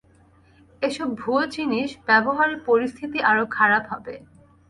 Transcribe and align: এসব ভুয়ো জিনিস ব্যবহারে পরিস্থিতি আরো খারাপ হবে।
এসব 0.81 1.07
ভুয়ো 1.19 1.43
জিনিস 1.55 1.89
ব্যবহারে 2.07 2.55
পরিস্থিতি 2.67 3.17
আরো 3.29 3.43
খারাপ 3.57 3.83
হবে। 3.93 4.15